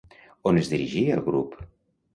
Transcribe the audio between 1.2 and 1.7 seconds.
el grup?